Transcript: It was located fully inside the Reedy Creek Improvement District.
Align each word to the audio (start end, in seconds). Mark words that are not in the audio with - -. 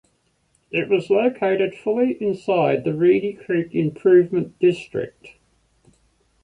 It 0.71 0.89
was 0.89 1.11
located 1.11 1.75
fully 1.75 2.13
inside 2.19 2.85
the 2.85 2.93
Reedy 2.95 3.33
Creek 3.33 3.75
Improvement 3.75 4.57
District. 4.57 5.35